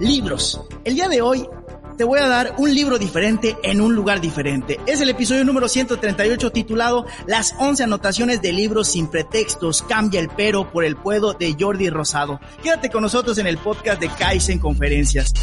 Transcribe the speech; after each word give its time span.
Libros. 0.00 0.62
El 0.84 0.94
día 0.94 1.08
de 1.08 1.20
hoy 1.20 1.46
te 1.98 2.04
voy 2.04 2.18
a 2.18 2.28
dar 2.28 2.54
un 2.56 2.74
libro 2.74 2.96
diferente 2.96 3.58
en 3.62 3.82
un 3.82 3.94
lugar 3.94 4.22
diferente. 4.22 4.80
Es 4.86 5.02
el 5.02 5.10
episodio 5.10 5.44
número 5.44 5.68
138 5.68 6.50
titulado 6.50 7.04
Las 7.26 7.54
11 7.58 7.84
anotaciones 7.84 8.40
de 8.40 8.54
libros 8.54 8.88
sin 8.88 9.08
pretextos, 9.08 9.82
cambia 9.82 10.20
el 10.20 10.30
pero 10.30 10.72
por 10.72 10.86
el 10.86 10.96
puedo 10.96 11.34
de 11.34 11.54
Jordi 11.60 11.90
Rosado. 11.90 12.40
Quédate 12.62 12.88
con 12.88 13.02
nosotros 13.02 13.36
en 13.36 13.46
el 13.46 13.58
podcast 13.58 14.00
de 14.00 14.08
Kaizen 14.08 14.60
Conferencias. 14.60 15.34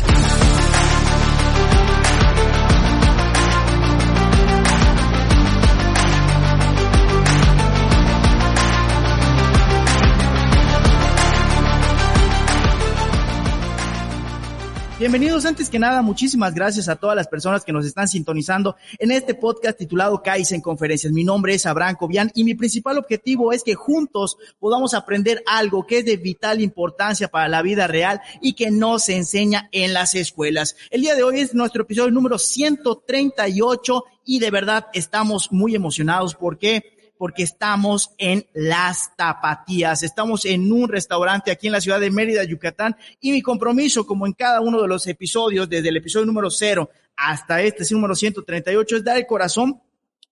Bienvenidos 14.97 15.45
antes 15.45 15.69
que 15.69 15.77
nada, 15.77 16.01
muchísimas 16.01 16.53
gracias 16.53 16.87
a 16.87 16.95
todas 16.95 17.17
las 17.17 17.27
personas 17.27 17.65
que 17.65 17.73
nos 17.73 17.85
están 17.85 18.07
sintonizando 18.07 18.77
en 18.97 19.11
este 19.11 19.33
podcast 19.33 19.77
titulado 19.77 20.23
Kaizen 20.23 20.61
Conferencias. 20.61 21.11
Mi 21.11 21.25
nombre 21.25 21.53
es 21.53 21.65
Abraham 21.65 21.97
Cobian 21.99 22.31
y 22.33 22.45
mi 22.45 22.55
principal 22.55 22.97
objetivo 22.97 23.51
es 23.51 23.65
que 23.65 23.75
juntos 23.75 24.37
podamos 24.57 24.93
aprender 24.93 25.43
algo 25.47 25.85
que 25.85 25.97
es 25.97 26.05
de 26.05 26.15
vital 26.15 26.61
importancia 26.61 27.27
para 27.27 27.49
la 27.49 27.61
vida 27.61 27.87
real 27.87 28.21
y 28.41 28.53
que 28.53 28.71
no 28.71 28.97
se 28.97 29.17
enseña 29.17 29.67
en 29.73 29.93
las 29.93 30.15
escuelas. 30.15 30.77
El 30.91 31.01
día 31.01 31.15
de 31.15 31.23
hoy 31.23 31.41
es 31.41 31.53
nuestro 31.53 31.81
episodio 31.81 32.11
número 32.11 32.39
138 32.39 34.05
y 34.23 34.39
de 34.39 34.49
verdad 34.49 34.87
estamos 34.93 35.51
muy 35.51 35.75
emocionados 35.75 36.35
porque 36.35 36.94
porque 37.17 37.43
estamos 37.43 38.11
en 38.17 38.45
las 38.53 39.15
tapatías. 39.15 40.03
Estamos 40.03 40.45
en 40.45 40.71
un 40.71 40.89
restaurante 40.89 41.51
aquí 41.51 41.67
en 41.67 41.73
la 41.73 41.81
ciudad 41.81 41.99
de 41.99 42.11
Mérida, 42.11 42.43
Yucatán, 42.43 42.95
y 43.19 43.31
mi 43.31 43.41
compromiso, 43.41 44.05
como 44.05 44.25
en 44.25 44.33
cada 44.33 44.61
uno 44.61 44.81
de 44.81 44.87
los 44.87 45.07
episodios, 45.07 45.69
desde 45.69 45.89
el 45.89 45.97
episodio 45.97 46.25
número 46.25 46.49
cero 46.49 46.89
hasta 47.17 47.61
este 47.61 47.85
número 47.93 48.13
138, 48.13 48.97
es 48.97 49.03
dar 49.03 49.17
el 49.17 49.25
corazón 49.25 49.81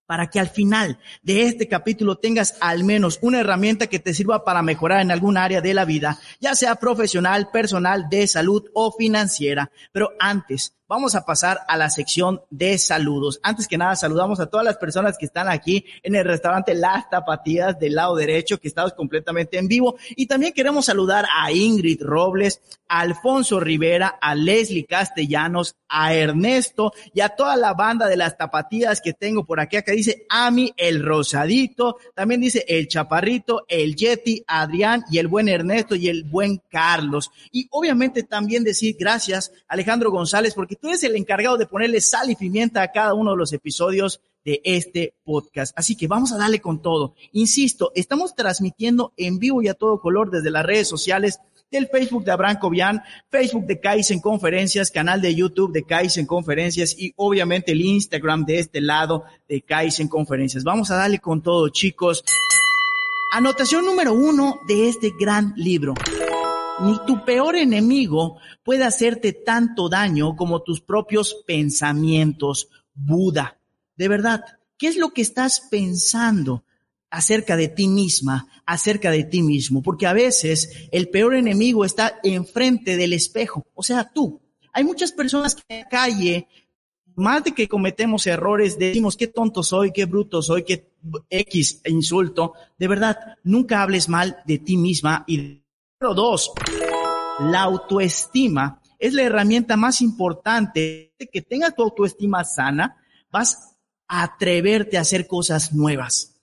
para 0.05 0.29
que 0.29 0.39
al 0.39 0.49
final 0.49 0.99
de 1.21 1.43
este 1.43 1.67
capítulo 1.67 2.17
tengas 2.17 2.55
al 2.59 2.83
menos 2.83 3.19
una 3.21 3.39
herramienta 3.39 3.87
que 3.87 3.99
te 3.99 4.13
sirva 4.13 4.43
para 4.43 4.61
mejorar 4.61 5.01
en 5.01 5.11
algún 5.11 5.37
área 5.37 5.61
de 5.61 5.73
la 5.73 5.85
vida, 5.85 6.19
ya 6.39 6.55
sea 6.55 6.75
profesional, 6.75 7.49
personal, 7.51 8.09
de 8.09 8.27
salud 8.27 8.65
o 8.73 8.91
financiera. 8.91 9.71
Pero 9.91 10.11
antes, 10.19 10.75
vamos 10.87 11.15
a 11.15 11.25
pasar 11.25 11.61
a 11.67 11.77
la 11.77 11.89
sección 11.89 12.41
de 12.49 12.77
saludos. 12.77 13.39
Antes 13.43 13.67
que 13.67 13.77
nada, 13.77 13.95
saludamos 13.95 14.39
a 14.39 14.47
todas 14.47 14.65
las 14.65 14.77
personas 14.77 15.17
que 15.17 15.25
están 15.25 15.49
aquí 15.49 15.85
en 16.03 16.15
el 16.15 16.25
restaurante 16.25 16.75
Las 16.75 17.09
Tapatías 17.09 17.79
del 17.79 17.95
lado 17.95 18.15
derecho, 18.15 18.59
que 18.59 18.67
estamos 18.67 18.93
completamente 18.93 19.57
en 19.57 19.67
vivo. 19.67 19.95
Y 20.15 20.27
también 20.27 20.53
queremos 20.53 20.85
saludar 20.85 21.25
a 21.33 21.51
Ingrid 21.51 22.01
Robles, 22.01 22.61
a 22.87 22.99
Alfonso 22.99 23.59
Rivera, 23.59 24.19
a 24.21 24.35
Leslie 24.35 24.85
Castellanos, 24.85 25.75
a 25.87 26.13
Ernesto 26.13 26.91
y 27.13 27.21
a 27.21 27.29
toda 27.29 27.55
la 27.55 27.73
banda 27.73 28.07
de 28.07 28.17
las 28.17 28.37
tapatías 28.37 28.99
que 28.99 29.13
tengo 29.13 29.45
por 29.45 29.59
aquí. 29.59 29.77
Acá 29.77 29.91
dice 29.91 30.25
Ami, 30.29 30.73
el 30.75 31.03
Rosadito, 31.03 31.97
también 32.15 32.41
dice 32.41 32.65
el 32.67 32.87
Chaparrito, 32.87 33.65
el 33.67 33.95
Yeti, 33.95 34.43
Adrián 34.47 35.03
y 35.09 35.19
el 35.19 35.27
buen 35.27 35.47
Ernesto 35.47 35.95
y 35.95 36.09
el 36.09 36.23
buen 36.23 36.61
Carlos. 36.69 37.31
Y 37.51 37.67
obviamente 37.71 38.23
también 38.23 38.63
decir 38.63 38.95
gracias 38.99 39.51
Alejandro 39.67 40.11
González 40.11 40.53
porque 40.53 40.72
tú 40.75 40.89
eres 40.89 41.03
el 41.03 41.15
encargado 41.15 41.57
de 41.57 41.65
ponerle 41.65 42.01
sal 42.01 42.29
y 42.29 42.35
pimienta 42.35 42.81
a 42.81 42.91
cada 42.91 43.13
uno 43.13 43.31
de 43.31 43.37
los 43.37 43.53
episodios 43.53 44.21
de 44.45 44.61
este 44.63 45.15
podcast. 45.23 45.73
Así 45.77 45.95
que 45.95 46.07
vamos 46.07 46.31
a 46.31 46.37
darle 46.37 46.59
con 46.59 46.81
todo. 46.81 47.15
Insisto, 47.31 47.91
estamos 47.95 48.35
transmitiendo 48.35 49.13
en 49.17 49.39
vivo 49.39 49.61
y 49.61 49.67
a 49.67 49.73
todo 49.73 49.99
color 49.99 50.31
desde 50.31 50.51
las 50.51 50.65
redes 50.65 50.87
sociales 50.87 51.39
del 51.71 51.87
Facebook 51.87 52.23
de 52.23 52.31
Abraham 52.31 52.59
Cobian, 52.59 53.01
Facebook 53.29 53.65
de 53.65 53.79
Kaizen 53.79 54.19
Conferencias, 54.19 54.91
canal 54.91 55.21
de 55.21 55.33
YouTube 55.33 55.73
de 55.73 55.83
Kaizen 55.83 56.27
Conferencias 56.27 56.95
y 56.97 57.13
obviamente 57.15 57.71
el 57.71 57.81
Instagram 57.81 58.45
de 58.45 58.59
este 58.59 58.79
lado 58.79 59.23
de 59.49 59.61
Kaizen 59.61 60.07
Conferencias. 60.07 60.63
Vamos 60.63 60.91
a 60.91 60.95
darle 60.95 61.19
con 61.19 61.41
todo, 61.41 61.69
chicos. 61.69 62.23
Anotación 63.33 63.85
número 63.85 64.13
uno 64.13 64.59
de 64.67 64.87
este 64.87 65.11
gran 65.19 65.53
libro. 65.57 65.95
Ni 66.81 66.97
tu 67.05 67.23
peor 67.23 67.55
enemigo 67.55 68.37
puede 68.63 68.83
hacerte 68.83 69.31
tanto 69.31 69.89
daño 69.89 70.35
como 70.35 70.63
tus 70.63 70.81
propios 70.81 71.43
pensamientos. 71.45 72.69
Buda. 72.93 73.59
De 73.95 74.07
verdad, 74.07 74.43
¿qué 74.77 74.87
es 74.87 74.97
lo 74.97 75.11
que 75.11 75.21
estás 75.21 75.61
pensando 75.69 76.63
acerca 77.09 77.55
de 77.55 77.67
ti 77.67 77.87
misma, 77.87 78.47
acerca 78.65 79.11
de 79.11 79.23
ti 79.23 79.43
mismo? 79.43 79.83
Porque 79.83 80.07
a 80.07 80.13
veces 80.13 80.87
el 80.91 81.09
peor 81.09 81.35
enemigo 81.35 81.85
está 81.85 82.19
enfrente 82.23 82.97
del 82.97 83.13
espejo, 83.13 83.65
o 83.75 83.83
sea, 83.83 84.11
tú. 84.11 84.41
Hay 84.73 84.83
muchas 84.83 85.11
personas 85.11 85.55
que 85.55 85.61
en 85.69 85.79
la 85.81 85.89
calle, 85.89 86.47
más 87.15 87.43
de 87.43 87.51
que 87.51 87.67
cometemos 87.67 88.25
errores, 88.25 88.79
decimos 88.79 89.15
qué 89.15 89.27
tonto 89.27 89.61
soy, 89.61 89.91
qué 89.91 90.05
bruto 90.05 90.41
soy, 90.41 90.63
qué 90.63 90.91
X 91.29 91.81
insulto. 91.85 92.53
De 92.79 92.87
verdad, 92.87 93.17
nunca 93.43 93.83
hables 93.83 94.09
mal 94.09 94.37
de 94.47 94.57
ti 94.57 94.77
misma 94.77 95.23
y 95.27 95.62
dos, 96.11 96.51
la 97.39 97.61
autoestima 97.61 98.81
es 98.99 99.13
la 99.13 99.23
herramienta 99.23 99.77
más 99.77 100.01
importante. 100.01 101.13
Que 101.31 101.41
tengas 101.41 101.75
tu 101.75 101.83
autoestima 101.83 102.43
sana, 102.43 103.01
vas 103.31 103.77
a 104.07 104.23
atreverte 104.23 104.97
a 104.97 105.01
hacer 105.01 105.27
cosas 105.27 105.73
nuevas, 105.73 106.35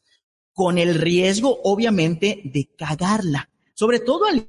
con 0.55 0.79
el 0.79 0.95
riesgo, 0.95 1.61
obviamente, 1.65 2.41
de 2.45 2.71
cagarla. 2.77 3.51
Sobre 3.75 4.01
todo 4.01 4.25
al 4.25 4.49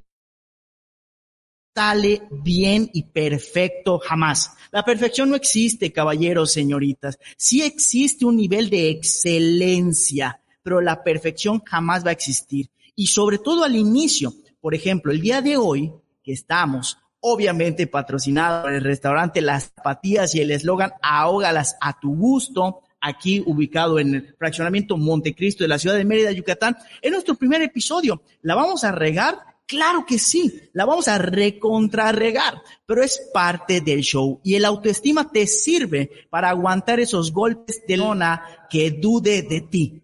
sale 1.74 2.22
bien 2.30 2.90
y 2.92 3.04
perfecto 3.04 3.98
jamás. 3.98 4.52
La 4.70 4.84
perfección 4.84 5.30
no 5.30 5.36
existe, 5.36 5.92
caballeros, 5.92 6.52
señoritas. 6.52 7.18
Sí 7.36 7.62
existe 7.62 8.24
un 8.24 8.36
nivel 8.36 8.68
de 8.68 8.90
excelencia, 8.90 10.40
pero 10.62 10.80
la 10.80 11.02
perfección 11.02 11.62
jamás 11.64 12.04
va 12.04 12.10
a 12.10 12.14
existir. 12.14 12.70
Y 12.94 13.06
sobre 13.06 13.38
todo 13.38 13.64
al 13.64 13.74
inicio, 13.74 14.34
por 14.62 14.76
ejemplo, 14.76 15.12
el 15.12 15.20
día 15.20 15.42
de 15.42 15.56
hoy, 15.56 15.92
que 16.22 16.32
estamos 16.32 16.96
obviamente 17.18 17.88
patrocinados 17.88 18.62
por 18.62 18.72
el 18.72 18.82
restaurante 18.82 19.40
Las 19.42 19.72
Zapatías 19.74 20.34
y 20.34 20.40
el 20.40 20.52
eslogan 20.52 20.92
Ahógalas 21.02 21.76
a 21.80 21.98
tu 21.98 22.14
gusto, 22.14 22.80
aquí 23.00 23.42
ubicado 23.44 23.98
en 23.98 24.14
el 24.14 24.36
fraccionamiento 24.38 24.96
Montecristo 24.96 25.64
de 25.64 25.68
la 25.68 25.80
ciudad 25.80 25.96
de 25.96 26.04
Mérida, 26.04 26.30
Yucatán, 26.30 26.76
es 27.00 27.10
nuestro 27.10 27.34
primer 27.34 27.60
episodio. 27.60 28.22
¿La 28.42 28.54
vamos 28.54 28.84
a 28.84 28.92
regar? 28.92 29.40
Claro 29.66 30.06
que 30.06 30.18
sí, 30.18 30.70
la 30.72 30.84
vamos 30.84 31.08
a 31.08 31.18
recontrarregar, 31.18 32.62
pero 32.86 33.02
es 33.02 33.20
parte 33.32 33.80
del 33.80 34.02
show 34.02 34.40
y 34.44 34.54
el 34.54 34.64
autoestima 34.64 35.30
te 35.30 35.48
sirve 35.48 36.28
para 36.30 36.50
aguantar 36.50 37.00
esos 37.00 37.32
golpes 37.32 37.82
de 37.88 37.96
lona 37.96 38.66
que 38.70 38.92
dude 38.92 39.42
de 39.42 39.60
ti. 39.62 40.02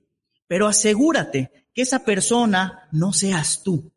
Pero 0.49 0.67
asegúrate 0.67 1.71
que 1.73 1.83
esa 1.83 2.05
persona 2.05 2.89
no 2.91 3.13
seas 3.13 3.63
tú. 3.63 3.93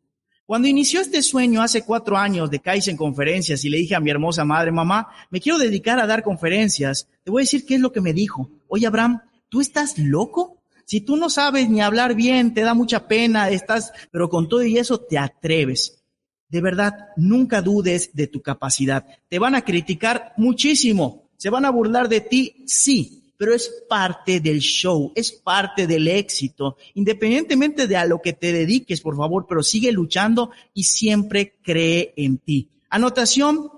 Cuando 0.52 0.68
inició 0.68 1.00
este 1.00 1.22
sueño 1.22 1.62
hace 1.62 1.80
cuatro 1.80 2.18
años 2.18 2.50
de 2.50 2.60
Kaizen 2.60 2.94
Conferencias 2.94 3.64
y 3.64 3.70
le 3.70 3.78
dije 3.78 3.94
a 3.94 4.00
mi 4.00 4.10
hermosa 4.10 4.44
madre, 4.44 4.70
mamá, 4.70 5.08
me 5.30 5.40
quiero 5.40 5.56
dedicar 5.56 5.98
a 5.98 6.06
dar 6.06 6.22
conferencias, 6.22 7.08
te 7.24 7.30
voy 7.30 7.40
a 7.40 7.44
decir 7.44 7.64
qué 7.64 7.76
es 7.76 7.80
lo 7.80 7.90
que 7.90 8.02
me 8.02 8.12
dijo. 8.12 8.50
Oye, 8.68 8.86
Abraham, 8.86 9.22
¿tú 9.48 9.62
estás 9.62 9.96
loco? 9.96 10.58
Si 10.84 11.00
tú 11.00 11.16
no 11.16 11.30
sabes 11.30 11.70
ni 11.70 11.80
hablar 11.80 12.14
bien, 12.14 12.52
te 12.52 12.60
da 12.60 12.74
mucha 12.74 13.08
pena, 13.08 13.48
estás, 13.48 13.94
pero 14.10 14.28
con 14.28 14.46
todo 14.46 14.62
y 14.62 14.76
eso 14.76 15.00
te 15.00 15.16
atreves. 15.16 16.04
De 16.50 16.60
verdad, 16.60 16.96
nunca 17.16 17.62
dudes 17.62 18.10
de 18.12 18.26
tu 18.26 18.42
capacidad. 18.42 19.06
Te 19.30 19.38
van 19.38 19.54
a 19.54 19.62
criticar 19.62 20.34
muchísimo. 20.36 21.30
Se 21.38 21.48
van 21.48 21.64
a 21.64 21.70
burlar 21.70 22.10
de 22.10 22.20
ti, 22.20 22.62
sí, 22.66 23.21
pero 23.42 23.56
es 23.56 23.82
parte 23.88 24.38
del 24.38 24.60
show, 24.60 25.10
es 25.16 25.32
parte 25.32 25.88
del 25.88 26.06
éxito, 26.06 26.76
independientemente 26.94 27.88
de 27.88 27.96
a 27.96 28.06
lo 28.06 28.22
que 28.22 28.34
te 28.34 28.52
dediques, 28.52 29.00
por 29.00 29.16
favor, 29.16 29.46
pero 29.48 29.64
sigue 29.64 29.90
luchando 29.90 30.52
y 30.72 30.84
siempre 30.84 31.56
cree 31.60 32.14
en 32.16 32.38
ti. 32.38 32.70
Anotación 32.88 33.68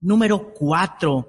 número 0.00 0.52
cuatro. 0.52 1.28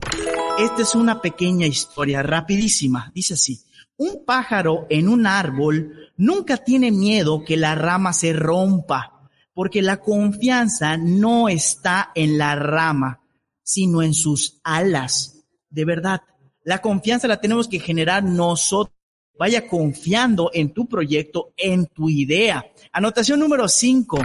Esta 0.57 0.81
es 0.81 0.95
una 0.95 1.21
pequeña 1.21 1.67
historia 1.67 2.23
rapidísima. 2.23 3.11
Dice 3.13 3.35
así. 3.35 3.61
Un 3.97 4.25
pájaro 4.25 4.87
en 4.89 5.07
un 5.07 5.27
árbol 5.27 6.11
nunca 6.17 6.57
tiene 6.57 6.89
miedo 6.89 7.43
que 7.45 7.55
la 7.55 7.75
rama 7.75 8.13
se 8.13 8.33
rompa, 8.33 9.29
porque 9.53 9.83
la 9.83 9.97
confianza 9.97 10.97
no 10.97 11.49
está 11.49 12.11
en 12.15 12.39
la 12.39 12.55
rama, 12.55 13.21
sino 13.61 14.01
en 14.01 14.15
sus 14.15 14.59
alas. 14.63 15.45
De 15.69 15.85
verdad, 15.85 16.21
la 16.65 16.81
confianza 16.81 17.27
la 17.27 17.39
tenemos 17.39 17.67
que 17.67 17.79
generar 17.79 18.23
nosotros. 18.23 18.93
Vaya 19.37 19.67
confiando 19.67 20.49
en 20.53 20.73
tu 20.73 20.87
proyecto, 20.87 21.53
en 21.57 21.85
tu 21.85 22.09
idea. 22.09 22.65
Anotación 22.91 23.39
número 23.39 23.67
cinco. 23.67 24.17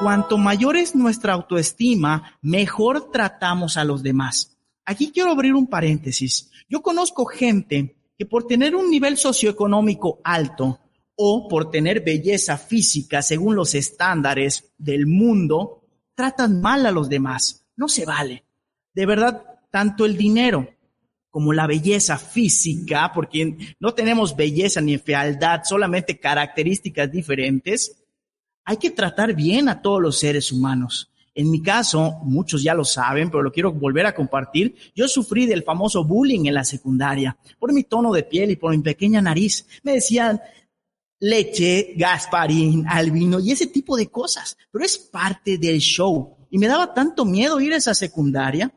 Cuanto 0.00 0.38
mayor 0.38 0.76
es 0.76 0.94
nuestra 0.94 1.34
autoestima, 1.34 2.38
mejor 2.42 3.12
tratamos 3.12 3.76
a 3.76 3.84
los 3.84 4.02
demás. 4.02 4.58
Aquí 4.86 5.12
quiero 5.12 5.30
abrir 5.30 5.54
un 5.54 5.66
paréntesis. 5.66 6.50
Yo 6.68 6.82
conozco 6.82 7.26
gente 7.26 7.96
que 8.16 8.26
por 8.26 8.46
tener 8.46 8.74
un 8.74 8.90
nivel 8.90 9.16
socioeconómico 9.16 10.20
alto 10.24 10.80
o 11.14 11.46
por 11.46 11.70
tener 11.70 12.00
belleza 12.00 12.58
física 12.58 13.22
según 13.22 13.54
los 13.54 13.74
estándares 13.74 14.72
del 14.78 15.06
mundo, 15.06 15.84
tratan 16.14 16.60
mal 16.60 16.86
a 16.86 16.90
los 16.90 17.08
demás. 17.08 17.66
No 17.76 17.86
se 17.86 18.04
vale. 18.04 18.44
De 18.94 19.06
verdad, 19.06 19.44
tanto 19.70 20.06
el 20.06 20.16
dinero 20.16 20.77
como 21.30 21.52
la 21.52 21.66
belleza 21.66 22.18
física, 22.18 23.12
porque 23.14 23.56
no 23.80 23.94
tenemos 23.94 24.34
belleza 24.34 24.80
ni 24.80 24.98
fealdad, 24.98 25.62
solamente 25.64 26.18
características 26.18 27.10
diferentes, 27.10 27.96
hay 28.64 28.76
que 28.76 28.90
tratar 28.90 29.34
bien 29.34 29.68
a 29.68 29.80
todos 29.80 30.00
los 30.00 30.18
seres 30.18 30.52
humanos. 30.52 31.10
En 31.34 31.50
mi 31.50 31.62
caso, 31.62 32.18
muchos 32.24 32.62
ya 32.62 32.74
lo 32.74 32.84
saben, 32.84 33.30
pero 33.30 33.42
lo 33.42 33.52
quiero 33.52 33.72
volver 33.72 34.06
a 34.06 34.14
compartir. 34.14 34.74
Yo 34.94 35.06
sufrí 35.06 35.46
del 35.46 35.62
famoso 35.62 36.04
bullying 36.04 36.46
en 36.46 36.54
la 36.54 36.64
secundaria 36.64 37.38
por 37.60 37.72
mi 37.72 37.84
tono 37.84 38.12
de 38.12 38.24
piel 38.24 38.50
y 38.50 38.56
por 38.56 38.76
mi 38.76 38.82
pequeña 38.82 39.22
nariz. 39.22 39.64
Me 39.84 39.92
decían 39.92 40.40
leche, 41.20 41.94
Gasparín, 41.96 42.86
albino 42.88 43.38
y 43.40 43.52
ese 43.52 43.68
tipo 43.68 43.96
de 43.96 44.08
cosas, 44.08 44.56
pero 44.70 44.84
es 44.84 44.98
parte 44.98 45.58
del 45.58 45.78
show. 45.78 46.36
Y 46.50 46.58
me 46.58 46.66
daba 46.66 46.92
tanto 46.92 47.24
miedo 47.24 47.60
ir 47.60 47.72
a 47.72 47.76
esa 47.76 47.94
secundaria 47.94 48.72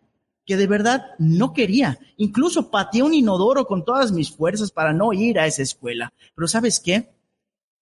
que 0.46 0.58
de 0.58 0.68
verdad 0.68 1.06
no 1.20 1.54
quería. 1.54 2.00
Incluso 2.18 2.72
pateé 2.72 3.04
un 3.04 3.14
inodoro 3.14 3.66
con 3.66 3.86
todas 3.86 4.12
mis 4.12 4.32
fuerzas 4.32 4.72
para 4.72 4.94
no 4.94 5.14
ir 5.14 5.40
a 5.40 5.48
esa 5.48 5.62
escuela. 5.62 6.14
Pero 6.36 6.48
¿sabes 6.48 6.80
qué? 6.80 7.10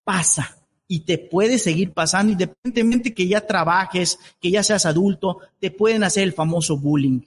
Pasa 0.04 0.56
y 0.92 1.00
te 1.00 1.18
puede 1.18 1.58
seguir 1.58 1.92
pasando, 1.92 2.32
independientemente 2.32 3.14
que 3.14 3.28
ya 3.28 3.46
trabajes, 3.46 4.18
que 4.40 4.50
ya 4.50 4.64
seas 4.64 4.86
adulto, 4.86 5.38
te 5.60 5.70
pueden 5.70 6.02
hacer 6.02 6.24
el 6.24 6.32
famoso 6.32 6.76
bullying. 6.76 7.20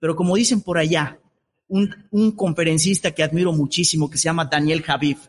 Pero 0.00 0.16
como 0.16 0.34
dicen 0.34 0.60
por 0.60 0.78
allá, 0.78 1.20
un, 1.68 2.32
conferencista 2.32 3.12
que 3.12 3.22
admiro 3.22 3.52
muchísimo, 3.52 4.10
que 4.10 4.18
se 4.18 4.24
llama 4.24 4.46
Daniel 4.46 4.82
Javif, 4.82 5.28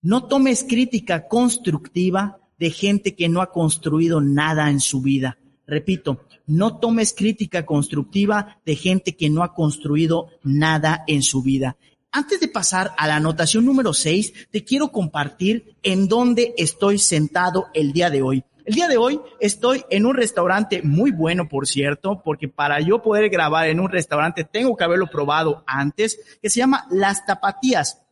no 0.00 0.28
tomes 0.28 0.64
crítica 0.64 1.26
constructiva 1.26 2.38
de 2.56 2.70
gente 2.70 3.16
que 3.16 3.28
no 3.28 3.42
ha 3.42 3.50
construido 3.50 4.20
nada 4.20 4.70
en 4.70 4.78
su 4.78 5.00
vida. 5.00 5.38
Repito, 5.72 6.26
no 6.46 6.78
tomes 6.80 7.14
crítica 7.14 7.64
constructiva 7.64 8.60
de 8.66 8.76
gente 8.76 9.16
que 9.16 9.30
no 9.30 9.42
ha 9.42 9.54
construido 9.54 10.28
nada 10.42 11.02
en 11.06 11.22
su 11.22 11.42
vida. 11.42 11.78
Antes 12.10 12.40
de 12.40 12.48
pasar 12.48 12.92
a 12.98 13.06
la 13.06 13.16
anotación 13.16 13.64
número 13.64 13.94
6, 13.94 14.50
te 14.50 14.64
quiero 14.64 14.92
compartir 14.92 15.76
en 15.82 16.08
dónde 16.08 16.52
estoy 16.58 16.98
sentado 16.98 17.68
el 17.72 17.94
día 17.94 18.10
de 18.10 18.20
hoy. 18.20 18.44
El 18.66 18.74
día 18.74 18.86
de 18.86 18.98
hoy 18.98 19.18
estoy 19.40 19.82
en 19.88 20.04
un 20.04 20.14
restaurante 20.14 20.82
muy 20.82 21.10
bueno, 21.10 21.48
por 21.48 21.66
cierto, 21.66 22.20
porque 22.22 22.48
para 22.48 22.78
yo 22.80 23.00
poder 23.00 23.30
grabar 23.30 23.70
en 23.70 23.80
un 23.80 23.88
restaurante 23.88 24.44
tengo 24.44 24.76
que 24.76 24.84
haberlo 24.84 25.06
probado 25.06 25.64
antes, 25.66 26.20
que 26.42 26.50
se 26.50 26.58
llama 26.58 26.86
Las 26.90 27.24
Tapatías. 27.24 28.02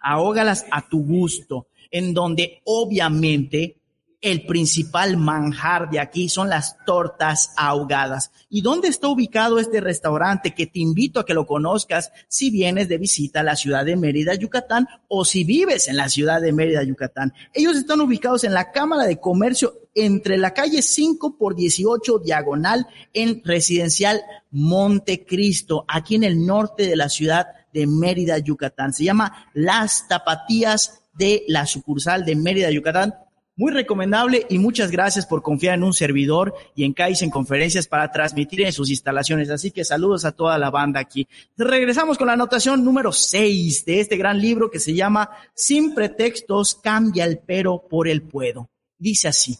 Ahógalas 0.00 0.66
a 0.70 0.88
tu 0.88 1.04
gusto, 1.04 1.66
en 1.90 2.14
donde 2.14 2.62
obviamente 2.64 3.77
el 4.20 4.46
principal 4.46 5.16
manjar 5.16 5.90
de 5.90 6.00
aquí 6.00 6.28
son 6.28 6.48
las 6.48 6.76
tortas 6.84 7.52
ahogadas. 7.56 8.32
¿Y 8.48 8.62
dónde 8.62 8.88
está 8.88 9.06
ubicado 9.08 9.60
este 9.60 9.80
restaurante? 9.80 10.54
Que 10.54 10.66
te 10.66 10.80
invito 10.80 11.20
a 11.20 11.24
que 11.24 11.34
lo 11.34 11.46
conozcas 11.46 12.10
si 12.26 12.50
vienes 12.50 12.88
de 12.88 12.98
visita 12.98 13.40
a 13.40 13.44
la 13.44 13.54
ciudad 13.54 13.84
de 13.84 13.96
Mérida, 13.96 14.34
Yucatán, 14.34 14.88
o 15.06 15.24
si 15.24 15.44
vives 15.44 15.86
en 15.86 15.96
la 15.96 16.08
ciudad 16.08 16.40
de 16.40 16.52
Mérida, 16.52 16.82
Yucatán. 16.82 17.32
Ellos 17.54 17.76
están 17.76 18.00
ubicados 18.00 18.42
en 18.42 18.54
la 18.54 18.72
Cámara 18.72 19.04
de 19.04 19.20
Comercio 19.20 19.74
entre 19.94 20.36
la 20.36 20.52
calle 20.52 20.82
5 20.82 21.36
por 21.38 21.54
18 21.54 22.18
diagonal 22.18 22.88
en 23.12 23.42
Residencial 23.44 24.22
Montecristo, 24.50 25.84
aquí 25.86 26.16
en 26.16 26.24
el 26.24 26.44
norte 26.44 26.88
de 26.88 26.96
la 26.96 27.08
ciudad 27.08 27.46
de 27.72 27.86
Mérida, 27.86 28.38
Yucatán. 28.38 28.92
Se 28.92 29.04
llama 29.04 29.48
Las 29.54 30.08
Tapatías 30.08 31.02
de 31.14 31.44
la 31.46 31.66
sucursal 31.66 32.24
de 32.24 32.34
Mérida, 32.34 32.70
Yucatán 32.70 33.14
muy 33.58 33.72
recomendable 33.72 34.46
y 34.48 34.58
muchas 34.58 34.92
gracias 34.92 35.26
por 35.26 35.42
confiar 35.42 35.74
en 35.74 35.82
un 35.82 35.92
servidor 35.92 36.54
y 36.76 36.84
en 36.84 36.94
en 36.96 37.30
Conferencias 37.30 37.88
para 37.88 38.10
transmitir 38.12 38.62
en 38.62 38.72
sus 38.72 38.88
instalaciones. 38.88 39.50
Así 39.50 39.72
que 39.72 39.84
saludos 39.84 40.24
a 40.24 40.30
toda 40.32 40.56
la 40.58 40.70
banda 40.70 41.00
aquí. 41.00 41.26
Regresamos 41.56 42.16
con 42.16 42.28
la 42.28 42.34
anotación 42.34 42.84
número 42.84 43.12
6 43.12 43.84
de 43.84 44.00
este 44.00 44.16
gran 44.16 44.40
libro 44.40 44.70
que 44.70 44.78
se 44.78 44.94
llama 44.94 45.30
Sin 45.54 45.92
pretextos, 45.92 46.76
cambia 46.76 47.24
el 47.24 47.40
pero 47.40 47.82
por 47.88 48.06
el 48.06 48.22
puedo. 48.22 48.70
Dice 48.96 49.26
así, 49.26 49.58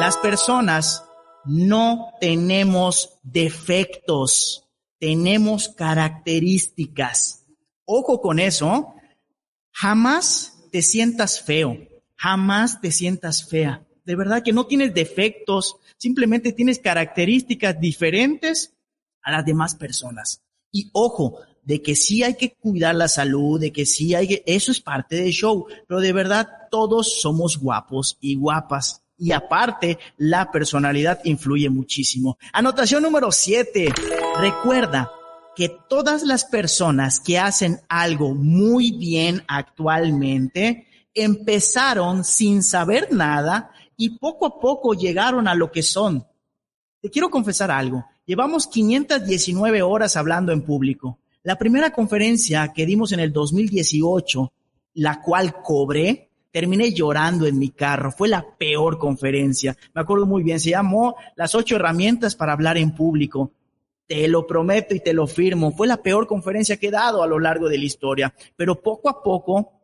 las 0.00 0.16
personas 0.16 1.04
no 1.44 2.14
tenemos 2.20 3.20
defectos, 3.22 4.66
tenemos 4.98 5.68
características. 5.68 7.46
Ojo 7.84 8.20
con 8.20 8.40
eso, 8.40 8.94
jamás 9.70 10.68
te 10.72 10.82
sientas 10.82 11.40
feo 11.40 11.76
Jamás 12.16 12.80
te 12.80 12.90
sientas 12.90 13.48
fea. 13.48 13.86
De 14.04 14.16
verdad 14.16 14.42
que 14.42 14.52
no 14.52 14.66
tienes 14.66 14.94
defectos, 14.94 15.76
simplemente 15.96 16.52
tienes 16.52 16.78
características 16.78 17.78
diferentes 17.80 18.74
a 19.22 19.32
las 19.32 19.44
demás 19.44 19.74
personas. 19.74 20.42
Y 20.70 20.90
ojo, 20.92 21.40
de 21.64 21.82
que 21.82 21.96
sí 21.96 22.22
hay 22.22 22.34
que 22.34 22.54
cuidar 22.54 22.94
la 22.94 23.08
salud, 23.08 23.60
de 23.60 23.72
que 23.72 23.84
sí 23.84 24.14
hay 24.14 24.28
que, 24.28 24.42
eso 24.46 24.70
es 24.70 24.80
parte 24.80 25.16
del 25.16 25.32
show, 25.32 25.66
pero 25.88 26.00
de 26.00 26.12
verdad 26.12 26.48
todos 26.70 27.20
somos 27.20 27.58
guapos 27.58 28.16
y 28.20 28.36
guapas. 28.36 29.02
Y 29.18 29.32
aparte, 29.32 29.98
la 30.18 30.52
personalidad 30.52 31.20
influye 31.24 31.68
muchísimo. 31.70 32.38
Anotación 32.52 33.02
número 33.02 33.32
siete. 33.32 33.92
Recuerda 34.38 35.10
que 35.56 35.70
todas 35.88 36.22
las 36.22 36.44
personas 36.44 37.18
que 37.18 37.38
hacen 37.38 37.80
algo 37.88 38.34
muy 38.34 38.92
bien 38.92 39.42
actualmente 39.48 40.86
empezaron 41.16 42.22
sin 42.22 42.62
saber 42.62 43.08
nada 43.12 43.70
y 43.96 44.18
poco 44.18 44.46
a 44.46 44.60
poco 44.60 44.94
llegaron 44.94 45.48
a 45.48 45.54
lo 45.54 45.72
que 45.72 45.82
son. 45.82 46.24
Te 47.00 47.10
quiero 47.10 47.30
confesar 47.30 47.70
algo. 47.70 48.04
Llevamos 48.26 48.66
519 48.66 49.82
horas 49.82 50.16
hablando 50.16 50.52
en 50.52 50.62
público. 50.62 51.18
La 51.42 51.56
primera 51.56 51.90
conferencia 51.90 52.72
que 52.72 52.84
dimos 52.84 53.12
en 53.12 53.20
el 53.20 53.32
2018, 53.32 54.52
la 54.94 55.22
cual 55.22 55.62
cobré, 55.62 56.30
terminé 56.50 56.92
llorando 56.92 57.46
en 57.46 57.58
mi 57.58 57.70
carro. 57.70 58.10
Fue 58.10 58.28
la 58.28 58.44
peor 58.58 58.98
conferencia. 58.98 59.76
Me 59.94 60.00
acuerdo 60.00 60.26
muy 60.26 60.42
bien. 60.42 60.60
Se 60.60 60.70
llamó 60.70 61.16
Las 61.36 61.54
ocho 61.54 61.76
herramientas 61.76 62.34
para 62.34 62.52
hablar 62.52 62.76
en 62.78 62.94
público. 62.94 63.52
Te 64.06 64.26
lo 64.28 64.46
prometo 64.46 64.94
y 64.94 65.00
te 65.00 65.12
lo 65.12 65.26
firmo. 65.26 65.72
Fue 65.72 65.86
la 65.86 65.98
peor 65.98 66.26
conferencia 66.26 66.76
que 66.76 66.88
he 66.88 66.90
dado 66.90 67.22
a 67.22 67.26
lo 67.26 67.38
largo 67.38 67.68
de 67.68 67.78
la 67.78 67.84
historia. 67.84 68.34
Pero 68.56 68.80
poco 68.80 69.08
a 69.08 69.22
poco 69.22 69.75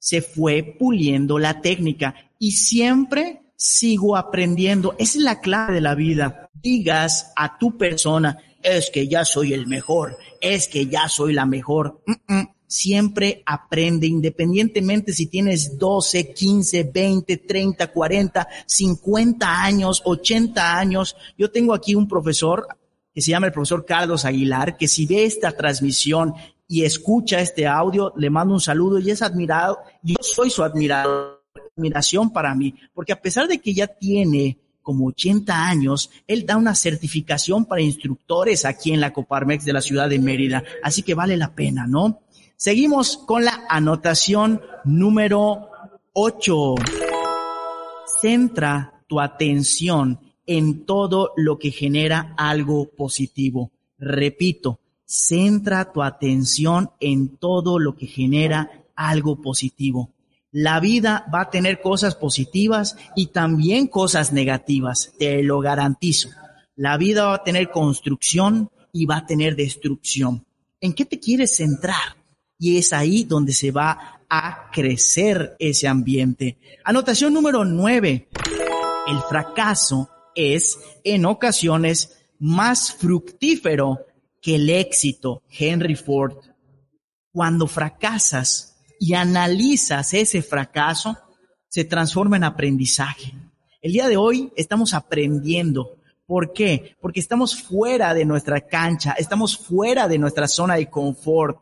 se 0.00 0.22
fue 0.22 0.64
puliendo 0.64 1.38
la 1.38 1.60
técnica 1.60 2.14
y 2.38 2.52
siempre 2.52 3.42
sigo 3.54 4.16
aprendiendo. 4.16 4.96
Esa 4.98 5.18
es 5.18 5.24
la 5.24 5.40
clave 5.40 5.74
de 5.74 5.80
la 5.82 5.94
vida. 5.94 6.50
Digas 6.54 7.32
a 7.36 7.58
tu 7.58 7.76
persona, 7.76 8.38
es 8.62 8.90
que 8.90 9.06
ya 9.06 9.24
soy 9.24 9.52
el 9.52 9.66
mejor, 9.66 10.16
es 10.40 10.66
que 10.66 10.86
ya 10.86 11.08
soy 11.08 11.34
la 11.34 11.46
mejor. 11.46 12.02
Siempre 12.66 13.42
aprende, 13.44 14.06
independientemente 14.06 15.12
si 15.12 15.26
tienes 15.26 15.78
12, 15.78 16.32
15, 16.32 16.84
20, 16.84 17.36
30, 17.36 17.86
40, 17.92 18.48
50 18.66 19.62
años, 19.62 20.02
80 20.04 20.78
años. 20.78 21.16
Yo 21.36 21.50
tengo 21.50 21.74
aquí 21.74 21.94
un 21.94 22.08
profesor 22.08 22.66
que 23.12 23.20
se 23.20 23.32
llama 23.32 23.48
el 23.48 23.52
profesor 23.52 23.84
Carlos 23.84 24.24
Aguilar, 24.24 24.76
que 24.76 24.88
si 24.88 25.04
ve 25.04 25.24
esta 25.24 25.52
transmisión 25.52 26.32
y 26.70 26.84
escucha 26.84 27.40
este 27.40 27.66
audio, 27.66 28.12
le 28.16 28.30
mando 28.30 28.54
un 28.54 28.60
saludo 28.60 29.00
y 29.00 29.10
es 29.10 29.22
admirado, 29.22 29.80
yo 30.04 30.14
soy 30.20 30.50
su 30.50 30.62
admirador, 30.62 31.42
admiración 31.76 32.32
para 32.32 32.54
mí, 32.54 32.76
porque 32.94 33.12
a 33.12 33.20
pesar 33.20 33.48
de 33.48 33.58
que 33.58 33.74
ya 33.74 33.88
tiene 33.88 34.56
como 34.80 35.08
80 35.08 35.66
años, 35.68 36.12
él 36.28 36.46
da 36.46 36.56
una 36.56 36.76
certificación 36.76 37.64
para 37.64 37.82
instructores 37.82 38.64
aquí 38.64 38.92
en 38.92 39.00
la 39.00 39.12
Coparmex 39.12 39.64
de 39.64 39.72
la 39.72 39.80
ciudad 39.80 40.08
de 40.08 40.20
Mérida, 40.20 40.62
así 40.80 41.02
que 41.02 41.14
vale 41.14 41.36
la 41.36 41.56
pena, 41.56 41.88
¿no? 41.88 42.20
Seguimos 42.54 43.16
con 43.16 43.44
la 43.44 43.64
anotación 43.68 44.60
número 44.84 45.70
8. 46.12 46.74
Centra 48.20 49.02
tu 49.08 49.20
atención 49.20 50.20
en 50.46 50.86
todo 50.86 51.32
lo 51.36 51.58
que 51.58 51.72
genera 51.72 52.32
algo 52.38 52.88
positivo. 52.90 53.72
Repito, 53.98 54.78
centra 55.10 55.92
tu 55.92 56.04
atención 56.04 56.92
en 57.00 57.36
todo 57.36 57.80
lo 57.80 57.96
que 57.96 58.06
genera 58.06 58.84
algo 58.94 59.42
positivo. 59.42 60.12
La 60.52 60.78
vida 60.78 61.26
va 61.34 61.42
a 61.42 61.50
tener 61.50 61.80
cosas 61.80 62.14
positivas 62.14 62.96
y 63.16 63.26
también 63.26 63.88
cosas 63.88 64.32
negativas, 64.32 65.12
te 65.18 65.42
lo 65.42 65.58
garantizo. 65.58 66.28
La 66.76 66.96
vida 66.96 67.24
va 67.24 67.34
a 67.34 67.42
tener 67.42 67.70
construcción 67.70 68.70
y 68.92 69.06
va 69.06 69.16
a 69.16 69.26
tener 69.26 69.56
destrucción. 69.56 70.46
¿En 70.80 70.92
qué 70.92 71.04
te 71.04 71.18
quieres 71.18 71.56
centrar? 71.56 72.16
Y 72.56 72.78
es 72.78 72.92
ahí 72.92 73.24
donde 73.24 73.52
se 73.52 73.72
va 73.72 74.22
a 74.28 74.70
crecer 74.70 75.56
ese 75.58 75.88
ambiente. 75.88 76.56
Anotación 76.84 77.34
número 77.34 77.64
nueve. 77.64 78.28
El 79.08 79.18
fracaso 79.28 80.08
es 80.36 80.78
en 81.02 81.26
ocasiones 81.26 82.16
más 82.38 82.92
fructífero 82.92 84.06
que 84.40 84.56
el 84.56 84.70
éxito. 84.70 85.42
Henry 85.50 85.94
Ford. 85.94 86.36
Cuando 87.32 87.66
fracasas 87.66 88.76
y 88.98 89.14
analizas 89.14 90.14
ese 90.14 90.42
fracaso, 90.42 91.16
se 91.68 91.84
transforma 91.84 92.36
en 92.36 92.44
aprendizaje. 92.44 93.32
El 93.80 93.92
día 93.92 94.08
de 94.08 94.16
hoy 94.16 94.52
estamos 94.56 94.92
aprendiendo. 94.92 95.96
¿Por 96.26 96.52
qué? 96.52 96.96
Porque 97.00 97.20
estamos 97.20 97.60
fuera 97.60 98.14
de 98.14 98.24
nuestra 98.24 98.60
cancha, 98.60 99.14
estamos 99.18 99.56
fuera 99.56 100.06
de 100.06 100.18
nuestra 100.18 100.48
zona 100.48 100.74
de 100.74 100.90
confort. 100.90 101.58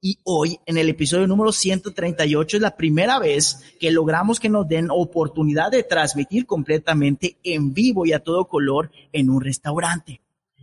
Y 0.00 0.18
hoy, 0.24 0.58
en 0.64 0.78
el 0.78 0.88
episodio 0.88 1.26
número 1.26 1.50
138, 1.50 2.56
es 2.56 2.60
la 2.60 2.76
primera 2.76 3.18
vez 3.18 3.60
que 3.80 3.90
logramos 3.90 4.38
que 4.38 4.48
nos 4.48 4.66
den 4.68 4.88
oportunidad 4.90 5.72
de 5.72 5.82
transmitir 5.82 6.46
completamente 6.46 7.36
en 7.42 7.74
vivo 7.74 8.06
y 8.06 8.12
a 8.12 8.20
todo 8.20 8.46
color 8.46 8.92
en 9.12 9.28
un 9.28 9.40
restaurante. 9.40 10.20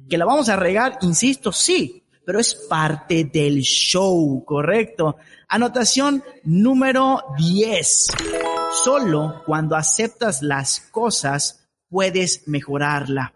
Que 0.10 0.18
la 0.18 0.26
vamos 0.26 0.50
a 0.50 0.56
regar, 0.56 1.00
insisto, 1.02 1.52
sí, 1.52 2.04
pero 2.26 2.40
es 2.40 2.56
parte 2.56 3.26
del 3.26 3.62
show, 3.62 4.44
¿correcto? 4.46 5.18
Anotación 5.48 6.24
número 6.44 7.24
10. 7.38 8.08
Solo 8.84 9.44
cuando 9.46 9.76
aceptas 9.76 10.42
las 10.42 10.80
cosas 10.92 11.68
puedes 11.90 12.48
mejorarla. 12.48 13.34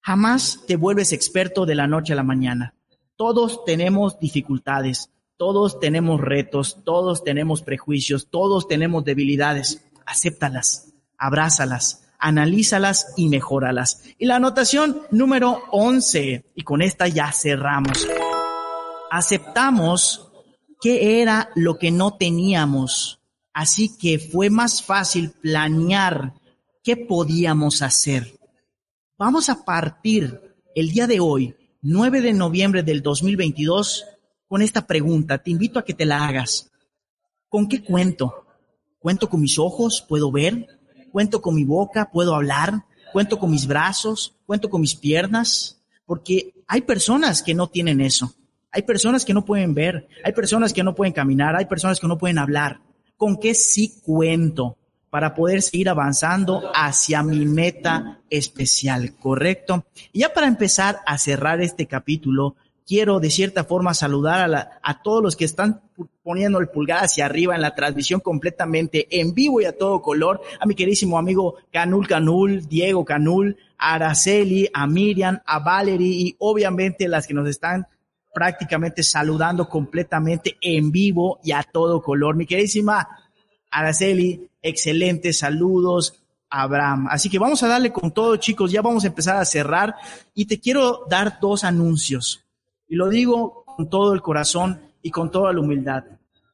Jamás 0.00 0.60
te 0.66 0.76
vuelves 0.76 1.12
experto 1.12 1.64
de 1.64 1.74
la 1.74 1.86
noche 1.86 2.12
a 2.12 2.16
la 2.16 2.22
mañana. 2.22 2.74
Todos 3.16 3.64
tenemos 3.64 4.18
dificultades, 4.18 5.10
todos 5.36 5.80
tenemos 5.80 6.20
retos, 6.20 6.78
todos 6.84 7.24
tenemos 7.24 7.62
prejuicios, 7.62 8.28
todos 8.28 8.68
tenemos 8.68 9.04
debilidades. 9.04 9.84
Acéptalas, 10.04 10.92
abrázalas, 11.16 12.04
analízalas 12.22 13.12
y 13.16 13.28
mejóralas. 13.28 14.04
Y 14.16 14.26
la 14.26 14.36
anotación 14.36 15.02
número 15.10 15.64
11, 15.72 16.52
y 16.54 16.62
con 16.62 16.80
esta 16.80 17.08
ya 17.08 17.30
cerramos. 17.32 18.08
Aceptamos 19.10 20.30
qué 20.80 21.20
era 21.20 21.50
lo 21.56 21.78
que 21.78 21.90
no 21.90 22.14
teníamos, 22.14 23.20
así 23.52 23.96
que 23.98 24.18
fue 24.18 24.48
más 24.48 24.82
fácil 24.82 25.30
planear 25.30 26.32
qué 26.82 26.96
podíamos 26.96 27.82
hacer. 27.82 28.38
Vamos 29.18 29.48
a 29.48 29.64
partir 29.64 30.40
el 30.74 30.90
día 30.90 31.06
de 31.06 31.20
hoy, 31.20 31.56
9 31.82 32.20
de 32.20 32.32
noviembre 32.32 32.84
del 32.84 33.02
2022, 33.02 34.04
con 34.46 34.62
esta 34.62 34.86
pregunta. 34.86 35.38
Te 35.38 35.50
invito 35.50 35.80
a 35.80 35.84
que 35.84 35.94
te 35.94 36.06
la 36.06 36.24
hagas. 36.24 36.70
¿Con 37.48 37.68
qué 37.68 37.82
cuento? 37.82 38.46
¿Cuento 39.00 39.28
con 39.28 39.40
mis 39.40 39.58
ojos? 39.58 40.04
¿Puedo 40.08 40.30
ver? 40.30 40.81
¿Cuento 41.12 41.42
con 41.42 41.54
mi 41.54 41.64
boca? 41.64 42.10
¿Puedo 42.10 42.34
hablar? 42.34 42.86
¿Cuento 43.12 43.38
con 43.38 43.50
mis 43.50 43.66
brazos? 43.66 44.34
¿Cuento 44.46 44.70
con 44.70 44.80
mis 44.80 44.94
piernas? 44.94 45.78
Porque 46.06 46.54
hay 46.66 46.80
personas 46.80 47.42
que 47.42 47.54
no 47.54 47.68
tienen 47.68 48.00
eso. 48.00 48.34
Hay 48.70 48.82
personas 48.82 49.26
que 49.26 49.34
no 49.34 49.44
pueden 49.44 49.74
ver, 49.74 50.08
hay 50.24 50.32
personas 50.32 50.72
que 50.72 50.82
no 50.82 50.94
pueden 50.94 51.12
caminar, 51.12 51.54
hay 51.54 51.66
personas 51.66 52.00
que 52.00 52.08
no 52.08 52.16
pueden 52.16 52.38
hablar. 52.38 52.80
¿Con 53.18 53.36
qué 53.36 53.52
sí 53.52 54.00
cuento 54.02 54.78
para 55.10 55.34
poder 55.34 55.60
seguir 55.60 55.90
avanzando 55.90 56.72
hacia 56.74 57.22
mi 57.22 57.44
meta 57.44 58.20
especial? 58.30 59.14
¿Correcto? 59.16 59.84
Y 60.10 60.20
ya 60.20 60.32
para 60.32 60.46
empezar 60.46 61.00
a 61.04 61.18
cerrar 61.18 61.60
este 61.60 61.86
capítulo, 61.86 62.56
quiero 62.86 63.20
de 63.20 63.30
cierta 63.30 63.64
forma 63.64 63.94
saludar 63.94 64.54
a, 64.54 64.80
a 64.82 65.02
todos 65.02 65.22
los 65.22 65.36
que 65.36 65.44
están 65.44 65.82
poniendo 66.22 66.58
el 66.58 66.68
pulgar 66.68 67.04
hacia 67.04 67.26
arriba 67.26 67.54
en 67.54 67.62
la 67.62 67.74
transmisión 67.74 68.20
completamente 68.20 69.06
en 69.10 69.34
vivo 69.34 69.60
y 69.60 69.64
a 69.64 69.76
todo 69.76 70.02
color, 70.02 70.40
a 70.60 70.66
mi 70.66 70.74
queridísimo 70.74 71.18
amigo 71.18 71.56
Canul 71.70 72.06
Canul, 72.06 72.68
Diego 72.68 73.04
Canul, 73.04 73.56
a 73.78 73.94
Araceli, 73.94 74.68
a 74.72 74.86
Miriam, 74.86 75.40
a 75.44 75.58
Valerie 75.58 76.08
y 76.08 76.36
obviamente 76.38 77.08
las 77.08 77.26
que 77.26 77.34
nos 77.34 77.48
están 77.48 77.86
prácticamente 78.34 79.02
saludando 79.02 79.68
completamente 79.68 80.56
en 80.60 80.90
vivo 80.90 81.38
y 81.42 81.52
a 81.52 81.62
todo 81.62 82.02
color. 82.02 82.34
Mi 82.34 82.46
queridísima 82.46 83.08
Araceli, 83.70 84.48
excelentes 84.62 85.38
saludos. 85.38 86.18
Abraham. 86.52 87.08
Así 87.10 87.30
que 87.30 87.38
vamos 87.38 87.62
a 87.62 87.68
darle 87.68 87.92
con 87.92 88.12
todo, 88.12 88.36
chicos. 88.36 88.70
Ya 88.70 88.82
vamos 88.82 89.04
a 89.04 89.06
empezar 89.08 89.36
a 89.38 89.44
cerrar 89.44 89.96
y 90.34 90.44
te 90.44 90.60
quiero 90.60 91.06
dar 91.08 91.40
dos 91.40 91.64
anuncios. 91.64 92.44
Y 92.92 92.96
lo 92.96 93.08
digo 93.08 93.64
con 93.64 93.88
todo 93.88 94.12
el 94.12 94.20
corazón 94.20 94.78
y 95.00 95.10
con 95.10 95.30
toda 95.30 95.50
la 95.54 95.60
humildad. 95.60 96.04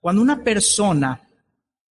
Cuando 0.01 0.23
una 0.23 0.45
persona 0.45 1.21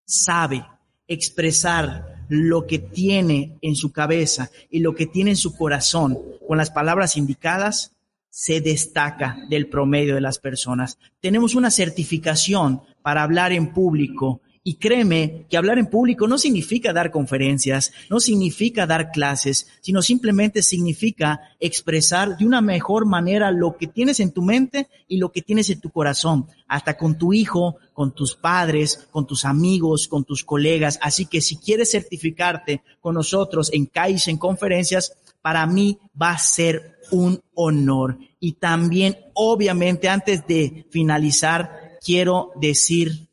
sabe 0.04 0.64
expresar 1.08 2.22
lo 2.28 2.64
que 2.64 2.78
tiene 2.78 3.58
en 3.60 3.74
su 3.74 3.90
cabeza 3.90 4.48
y 4.70 4.78
lo 4.78 4.94
que 4.94 5.06
tiene 5.06 5.30
en 5.30 5.36
su 5.36 5.56
corazón 5.56 6.16
con 6.46 6.58
las 6.58 6.70
palabras 6.70 7.16
indicadas, 7.16 7.90
se 8.30 8.60
destaca 8.60 9.36
del 9.50 9.66
promedio 9.66 10.14
de 10.14 10.20
las 10.20 10.38
personas. 10.38 10.96
Tenemos 11.20 11.56
una 11.56 11.72
certificación 11.72 12.82
para 13.02 13.24
hablar 13.24 13.50
en 13.50 13.72
público 13.72 14.42
y 14.68 14.74
créeme 14.74 15.46
que 15.48 15.56
hablar 15.56 15.78
en 15.78 15.86
público 15.86 16.26
no 16.26 16.38
significa 16.38 16.92
dar 16.92 17.12
conferencias, 17.12 17.92
no 18.10 18.18
significa 18.18 18.84
dar 18.84 19.12
clases, 19.12 19.68
sino 19.80 20.02
simplemente 20.02 20.60
significa 20.60 21.40
expresar 21.60 22.36
de 22.36 22.44
una 22.44 22.60
mejor 22.60 23.06
manera 23.06 23.52
lo 23.52 23.76
que 23.76 23.86
tienes 23.86 24.18
en 24.18 24.32
tu 24.32 24.42
mente 24.42 24.88
y 25.06 25.18
lo 25.18 25.30
que 25.30 25.40
tienes 25.40 25.70
en 25.70 25.80
tu 25.80 25.90
corazón, 25.90 26.48
hasta 26.66 26.96
con 26.96 27.16
tu 27.16 27.32
hijo, 27.32 27.76
con 27.92 28.12
tus 28.12 28.34
padres, 28.34 29.06
con 29.12 29.24
tus 29.24 29.44
amigos, 29.44 30.08
con 30.08 30.24
tus 30.24 30.42
colegas. 30.42 30.98
Así 31.00 31.26
que 31.26 31.40
si 31.40 31.58
quieres 31.58 31.92
certificarte 31.92 32.82
con 33.00 33.14
nosotros 33.14 33.70
en 33.72 33.86
CAIS, 33.86 34.26
en 34.26 34.36
conferencias, 34.36 35.12
para 35.42 35.64
mí 35.68 35.96
va 36.20 36.30
a 36.30 36.38
ser 36.38 36.98
un 37.12 37.40
honor. 37.54 38.18
Y 38.40 38.54
también, 38.54 39.16
obviamente, 39.32 40.08
antes 40.08 40.44
de 40.44 40.86
finalizar, 40.90 41.98
quiero 42.04 42.50
decir 42.60 43.26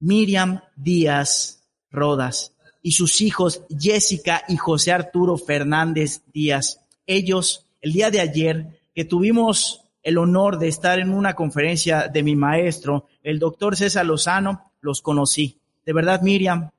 Miriam 0.00 0.60
Díaz 0.76 1.62
Rodas 1.90 2.52
y 2.82 2.92
sus 2.92 3.20
hijos 3.20 3.62
Jessica 3.68 4.44
y 4.48 4.56
José 4.56 4.92
Arturo 4.92 5.36
Fernández 5.36 6.22
Díaz. 6.32 6.80
Ellos, 7.06 7.66
el 7.80 7.92
día 7.92 8.10
de 8.10 8.20
ayer, 8.20 8.80
que 8.94 9.04
tuvimos 9.04 9.84
el 10.02 10.18
honor 10.18 10.58
de 10.58 10.68
estar 10.68 10.98
en 10.98 11.12
una 11.12 11.34
conferencia 11.34 12.08
de 12.08 12.22
mi 12.22 12.36
maestro, 12.36 13.06
el 13.22 13.38
doctor 13.38 13.76
César 13.76 14.06
Lozano, 14.06 14.72
los 14.80 15.02
conocí. 15.02 15.58
De 15.84 15.92
verdad, 15.92 16.22
Miriam, 16.22 16.70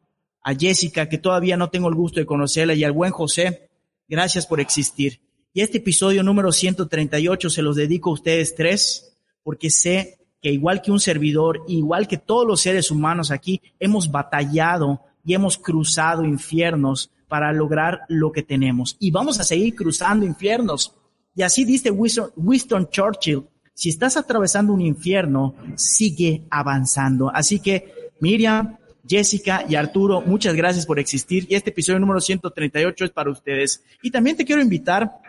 a 0.43 0.55
Jessica, 0.55 1.09
que 1.09 1.17
todavía 1.17 1.57
no 1.57 1.69
tengo 1.69 1.89
el 1.89 1.95
gusto 1.95 2.19
de 2.19 2.25
conocerla, 2.25 2.73
y 2.73 2.83
al 2.83 2.91
buen 2.93 3.11
José, 3.11 3.69
Gracias 4.09 4.47
por 4.47 4.59
existir. 4.59 5.21
Y 5.53 5.61
este 5.61 5.77
episodio 5.77 6.23
número 6.23 6.51
138 6.51 7.49
se 7.51 7.61
los 7.61 7.75
dedico 7.75 8.09
a 8.09 8.13
ustedes 8.13 8.55
tres, 8.55 9.13
porque 9.43 9.69
sé 9.69 10.17
que 10.41 10.51
igual 10.51 10.81
que 10.81 10.91
un 10.91 10.99
servidor, 10.99 11.63
igual 11.67 12.07
que 12.07 12.17
todos 12.17 12.47
los 12.47 12.61
seres 12.61 12.91
humanos 12.91 13.31
aquí, 13.31 13.61
hemos 13.79 14.11
batallado 14.11 15.01
y 15.25 15.33
hemos 15.33 15.57
cruzado 15.57 16.23
infiernos 16.23 17.11
para 17.27 17.53
lograr 17.53 18.01
lo 18.07 18.31
que 18.31 18.43
tenemos. 18.43 18.97
Y 18.99 19.11
vamos 19.11 19.39
a 19.39 19.43
seguir 19.43 19.75
cruzando 19.75 20.25
infiernos. 20.25 20.95
Y 21.35 21.43
así 21.43 21.63
dice 21.63 21.91
Winston, 21.91 22.89
Churchill, 22.89 23.43
si 23.73 23.89
estás 23.89 24.17
atravesando 24.17 24.73
un 24.73 24.81
infierno, 24.81 25.55
sigue 25.75 26.43
avanzando. 26.49 27.31
Así 27.33 27.59
que, 27.59 28.11
Miriam, 28.19 28.77
Jessica 29.07 29.65
y 29.67 29.75
Arturo, 29.75 30.21
muchas 30.21 30.53
gracias 30.53 30.85
por 30.85 30.99
existir 30.99 31.47
y 31.49 31.55
este 31.55 31.69
episodio 31.69 31.99
número 31.99 32.19
138 32.19 33.05
es 33.05 33.11
para 33.11 33.31
ustedes. 33.31 33.83
Y 34.01 34.11
también 34.11 34.35
te 34.35 34.45
quiero 34.45 34.61
invitar 34.61 35.19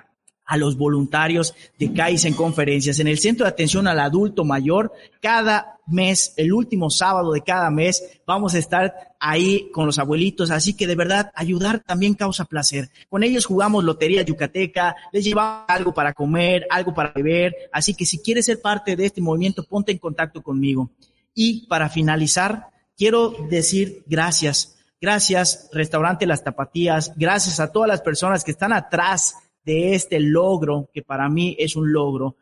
a 0.50 0.56
los 0.56 0.76
voluntarios 0.76 1.54
de 1.78 1.92
CAIS 1.92 2.24
en 2.24 2.34
conferencias 2.34 2.98
en 2.98 3.06
el 3.06 3.20
Centro 3.20 3.44
de 3.46 3.50
Atención 3.50 3.86
al 3.86 4.00
Adulto 4.00 4.44
Mayor. 4.44 4.92
Cada 5.22 5.78
mes, 5.86 6.34
el 6.36 6.52
último 6.52 6.90
sábado 6.90 7.30
de 7.30 7.42
cada 7.42 7.70
mes, 7.70 8.20
vamos 8.26 8.54
a 8.54 8.58
estar 8.58 9.14
ahí 9.20 9.70
con 9.70 9.86
los 9.86 10.00
abuelitos. 10.00 10.50
Así 10.50 10.74
que 10.74 10.88
de 10.88 10.96
verdad, 10.96 11.30
ayudar 11.36 11.84
también 11.86 12.14
causa 12.14 12.46
placer. 12.46 12.90
Con 13.08 13.22
ellos 13.22 13.46
jugamos 13.46 13.84
Lotería 13.84 14.22
Yucateca, 14.22 14.96
les 15.12 15.24
llevamos 15.24 15.66
algo 15.68 15.94
para 15.94 16.14
comer, 16.14 16.66
algo 16.68 16.92
para 16.92 17.12
beber. 17.12 17.54
Así 17.72 17.94
que 17.94 18.04
si 18.04 18.18
quieres 18.18 18.46
ser 18.46 18.60
parte 18.60 18.96
de 18.96 19.06
este 19.06 19.20
movimiento, 19.20 19.62
ponte 19.62 19.92
en 19.92 19.98
contacto 19.98 20.42
conmigo. 20.42 20.90
Y 21.32 21.68
para 21.68 21.88
finalizar, 21.88 22.70
quiero 22.96 23.36
decir 23.48 24.02
gracias. 24.08 24.78
Gracias, 25.00 25.70
Restaurante 25.72 26.26
Las 26.26 26.42
Tapatías. 26.42 27.12
Gracias 27.14 27.60
a 27.60 27.70
todas 27.70 27.86
las 27.86 28.00
personas 28.02 28.42
que 28.42 28.50
están 28.50 28.72
atrás 28.72 29.36
de 29.70 29.94
este 29.94 30.18
logro, 30.18 30.90
que 30.92 31.02
para 31.02 31.28
mí 31.28 31.54
es 31.60 31.76
un 31.76 31.92
logro. 31.92 32.36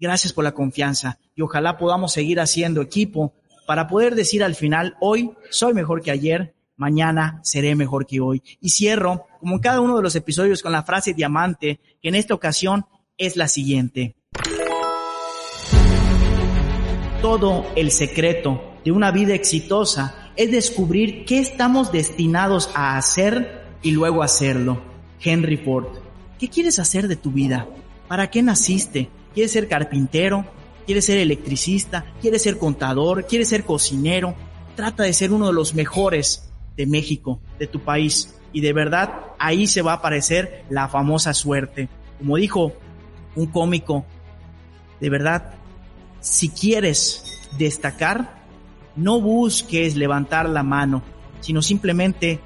Gracias 0.00 0.32
por 0.32 0.42
la 0.42 0.54
confianza 0.54 1.20
y 1.36 1.42
ojalá 1.42 1.78
podamos 1.78 2.12
seguir 2.12 2.40
haciendo 2.40 2.82
equipo 2.82 3.32
para 3.64 3.86
poder 3.86 4.16
decir 4.16 4.42
al 4.42 4.56
final, 4.56 4.96
hoy 5.00 5.30
soy 5.50 5.72
mejor 5.72 6.02
que 6.02 6.10
ayer, 6.10 6.56
mañana 6.76 7.38
seré 7.44 7.76
mejor 7.76 8.06
que 8.06 8.20
hoy. 8.20 8.42
Y 8.60 8.70
cierro, 8.70 9.26
como 9.38 9.54
en 9.54 9.60
cada 9.60 9.80
uno 9.80 9.96
de 9.96 10.02
los 10.02 10.16
episodios, 10.16 10.62
con 10.62 10.72
la 10.72 10.82
frase 10.82 11.14
diamante, 11.14 11.78
que 12.02 12.08
en 12.08 12.16
esta 12.16 12.34
ocasión 12.34 12.86
es 13.16 13.36
la 13.36 13.46
siguiente. 13.46 14.16
Todo 17.22 17.66
el 17.76 17.92
secreto 17.92 18.60
de 18.84 18.90
una 18.90 19.12
vida 19.12 19.34
exitosa 19.34 20.32
es 20.34 20.50
descubrir 20.50 21.24
qué 21.24 21.38
estamos 21.38 21.92
destinados 21.92 22.70
a 22.74 22.96
hacer 22.96 23.76
y 23.82 23.92
luego 23.92 24.24
hacerlo. 24.24 24.80
Henry 25.20 25.56
Ford. 25.56 26.07
¿Qué 26.38 26.48
quieres 26.48 26.78
hacer 26.78 27.08
de 27.08 27.16
tu 27.16 27.32
vida? 27.32 27.66
¿Para 28.06 28.30
qué 28.30 28.42
naciste? 28.42 29.10
¿Quieres 29.34 29.52
ser 29.52 29.68
carpintero? 29.68 30.46
¿Quieres 30.86 31.04
ser 31.04 31.18
electricista? 31.18 32.06
¿Quieres 32.20 32.42
ser 32.42 32.58
contador? 32.58 33.26
¿Quieres 33.26 33.48
ser 33.48 33.64
cocinero? 33.64 34.34
Trata 34.76 35.02
de 35.02 35.12
ser 35.12 35.32
uno 35.32 35.48
de 35.48 35.52
los 35.52 35.74
mejores 35.74 36.48
de 36.76 36.86
México, 36.86 37.40
de 37.58 37.66
tu 37.66 37.80
país. 37.80 38.38
Y 38.52 38.60
de 38.60 38.72
verdad, 38.72 39.12
ahí 39.38 39.66
se 39.66 39.82
va 39.82 39.92
a 39.92 39.96
aparecer 39.96 40.64
la 40.70 40.88
famosa 40.88 41.34
suerte. 41.34 41.88
Como 42.18 42.36
dijo 42.36 42.72
un 43.34 43.46
cómico, 43.46 44.06
de 45.00 45.10
verdad, 45.10 45.54
si 46.20 46.50
quieres 46.50 47.48
destacar, 47.58 48.44
no 48.94 49.20
busques 49.20 49.96
levantar 49.96 50.48
la 50.48 50.62
mano, 50.62 51.02
sino 51.40 51.62
simplemente 51.62 52.40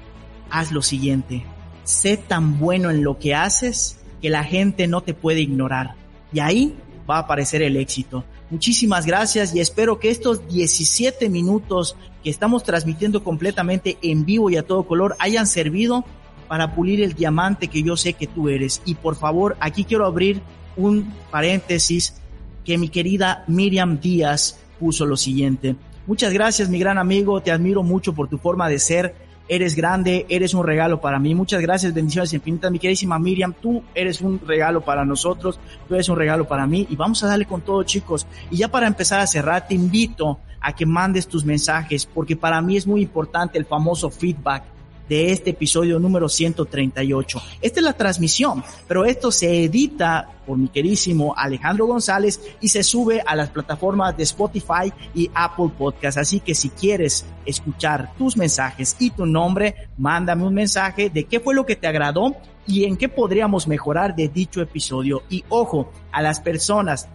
haz 0.49 0.71
lo 0.71 0.81
siguiente. 0.81 1.45
Sé 1.83 2.17
tan 2.17 2.59
bueno 2.59 2.89
en 2.89 3.03
lo 3.03 3.19
que 3.19 3.35
haces 3.35 3.97
que 4.21 4.29
la 4.29 4.43
gente 4.43 4.87
no 4.87 5.01
te 5.01 5.13
puede 5.13 5.41
ignorar. 5.41 5.95
Y 6.31 6.39
ahí 6.39 6.75
va 7.09 7.17
a 7.17 7.19
aparecer 7.19 7.61
el 7.61 7.77
éxito. 7.77 8.23
Muchísimas 8.49 9.05
gracias 9.05 9.53
y 9.55 9.59
espero 9.59 9.99
que 9.99 10.09
estos 10.09 10.47
17 10.47 11.29
minutos 11.29 11.95
que 12.23 12.29
estamos 12.29 12.63
transmitiendo 12.63 13.23
completamente 13.23 13.97
en 14.01 14.25
vivo 14.25 14.49
y 14.49 14.57
a 14.57 14.63
todo 14.63 14.83
color 14.83 15.15
hayan 15.19 15.47
servido 15.47 16.05
para 16.47 16.75
pulir 16.75 17.01
el 17.01 17.13
diamante 17.13 17.67
que 17.67 17.83
yo 17.83 17.97
sé 17.97 18.13
que 18.13 18.27
tú 18.27 18.49
eres. 18.49 18.81
Y 18.85 18.95
por 18.95 19.15
favor, 19.15 19.57
aquí 19.59 19.83
quiero 19.83 20.05
abrir 20.05 20.41
un 20.77 21.11
paréntesis 21.31 22.15
que 22.63 22.77
mi 22.77 22.89
querida 22.89 23.43
Miriam 23.47 23.99
Díaz 23.99 24.59
puso 24.79 25.05
lo 25.05 25.17
siguiente. 25.17 25.75
Muchas 26.05 26.33
gracias, 26.33 26.69
mi 26.69 26.79
gran 26.79 26.97
amigo, 26.97 27.41
te 27.41 27.51
admiro 27.51 27.83
mucho 27.83 28.13
por 28.13 28.27
tu 28.27 28.37
forma 28.37 28.69
de 28.69 28.79
ser. 28.79 29.15
Eres 29.47 29.75
grande, 29.75 30.25
eres 30.29 30.53
un 30.53 30.65
regalo 30.65 31.01
para 31.01 31.19
mí. 31.19 31.35
Muchas 31.35 31.61
gracias, 31.61 31.93
bendiciones 31.93 32.33
infinitas. 32.33 32.71
Mi 32.71 32.79
queridísima 32.79 33.19
Miriam, 33.19 33.53
tú 33.53 33.83
eres 33.93 34.21
un 34.21 34.39
regalo 34.39 34.81
para 34.81 35.03
nosotros, 35.03 35.59
tú 35.87 35.95
eres 35.95 36.07
un 36.09 36.17
regalo 36.17 36.47
para 36.47 36.65
mí 36.65 36.87
y 36.89 36.95
vamos 36.95 37.23
a 37.23 37.27
darle 37.27 37.45
con 37.45 37.61
todo, 37.61 37.83
chicos. 37.83 38.25
Y 38.49 38.57
ya 38.57 38.69
para 38.69 38.87
empezar 38.87 39.19
a 39.19 39.27
cerrar, 39.27 39.67
te 39.67 39.75
invito 39.75 40.39
a 40.61 40.73
que 40.73 40.85
mandes 40.85 41.27
tus 41.27 41.43
mensajes 41.43 42.05
porque 42.05 42.37
para 42.37 42.61
mí 42.61 42.77
es 42.77 42.87
muy 42.87 43.01
importante 43.01 43.57
el 43.57 43.65
famoso 43.65 44.09
feedback 44.09 44.72
de 45.07 45.31
este 45.31 45.51
episodio 45.51 45.99
número 45.99 46.29
138. 46.29 47.41
Esta 47.61 47.79
es 47.79 47.83
la 47.83 47.93
transmisión, 47.93 48.63
pero 48.87 49.05
esto 49.05 49.31
se 49.31 49.63
edita 49.65 50.29
por 50.45 50.57
mi 50.57 50.67
querísimo 50.67 51.33
Alejandro 51.37 51.85
González 51.85 52.39
y 52.59 52.67
se 52.67 52.83
sube 52.83 53.21
a 53.25 53.35
las 53.35 53.49
plataformas 53.49 54.15
de 54.17 54.23
Spotify 54.23 54.91
y 55.13 55.29
Apple 55.33 55.71
Podcast. 55.77 56.17
Así 56.17 56.39
que 56.39 56.55
si 56.55 56.69
quieres 56.69 57.25
escuchar 57.45 58.13
tus 58.17 58.37
mensajes 58.37 58.95
y 58.99 59.11
tu 59.11 59.25
nombre, 59.25 59.89
mándame 59.97 60.45
un 60.45 60.53
mensaje 60.53 61.09
de 61.09 61.25
qué 61.25 61.39
fue 61.39 61.55
lo 61.55 61.65
que 61.65 61.75
te 61.75 61.87
agradó 61.87 62.35
y 62.65 62.85
en 62.85 62.97
qué 62.97 63.09
podríamos 63.09 63.67
mejorar 63.67 64.15
de 64.15 64.27
dicho 64.27 64.61
episodio. 64.61 65.23
Y 65.29 65.43
ojo, 65.49 65.91
a 66.11 66.21
las 66.21 66.39
personas 66.39 67.09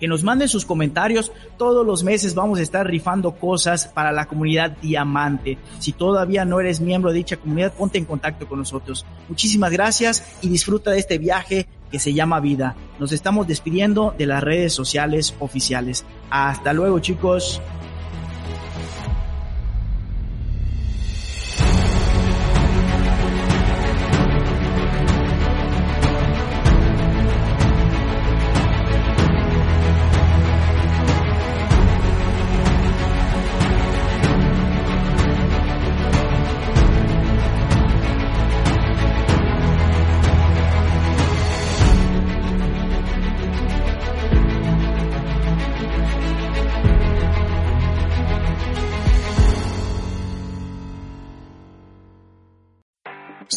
que 0.00 0.08
nos 0.08 0.24
manden 0.24 0.48
sus 0.48 0.64
comentarios. 0.64 1.30
Todos 1.58 1.86
los 1.86 2.02
meses 2.02 2.34
vamos 2.34 2.58
a 2.58 2.62
estar 2.62 2.86
rifando 2.86 3.32
cosas 3.32 3.86
para 3.86 4.10
la 4.10 4.26
comunidad 4.26 4.70
Diamante. 4.80 5.58
Si 5.78 5.92
todavía 5.92 6.44
no 6.44 6.58
eres 6.58 6.80
miembro 6.80 7.10
de 7.10 7.18
dicha 7.18 7.36
comunidad, 7.36 7.74
ponte 7.74 7.98
en 7.98 8.06
contacto 8.06 8.48
con 8.48 8.58
nosotros. 8.58 9.04
Muchísimas 9.28 9.70
gracias 9.70 10.24
y 10.40 10.48
disfruta 10.48 10.90
de 10.90 10.98
este 10.98 11.18
viaje 11.18 11.68
que 11.90 11.98
se 11.98 12.14
llama 12.14 12.40
vida. 12.40 12.76
Nos 12.98 13.12
estamos 13.12 13.46
despidiendo 13.46 14.14
de 14.16 14.26
las 14.26 14.42
redes 14.42 14.72
sociales 14.72 15.34
oficiales. 15.38 16.04
Hasta 16.30 16.72
luego 16.72 17.00
chicos. 17.00 17.60